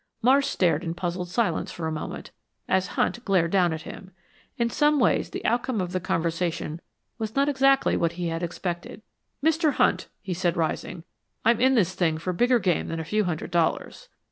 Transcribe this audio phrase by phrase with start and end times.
[0.23, 2.31] Marsh stared in puzzled silence for a moment,
[2.67, 4.09] as Hunt glared down at him.
[4.57, 6.81] In some ways the outcome of the conversation
[7.19, 9.03] was not exactly what he had expected.
[9.45, 9.73] "Mr.
[9.73, 11.03] Hunt," he said, rising,
[11.45, 14.09] "I'm in this thing for bigger game than a few hundred dollars."